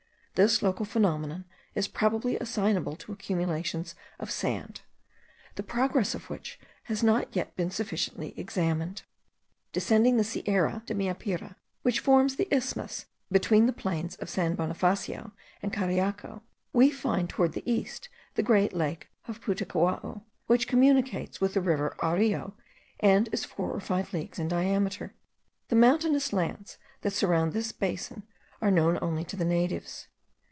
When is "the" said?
5.55-5.61, 10.15-10.23, 12.37-12.47, 13.65-13.73, 17.53-17.69, 18.35-18.41, 21.55-21.61, 25.67-25.75, 29.35-29.45